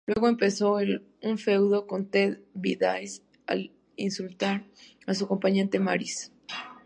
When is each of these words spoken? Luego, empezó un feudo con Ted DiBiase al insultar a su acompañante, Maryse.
Luego, 0.07 0.27
empezó 0.27 0.79
un 1.21 1.37
feudo 1.37 1.85
con 1.85 2.09
Ted 2.09 2.39
DiBiase 2.55 3.21
al 3.45 3.71
insultar 3.97 4.65
a 5.05 5.13
su 5.13 5.25
acompañante, 5.25 5.79
Maryse. 5.79 6.31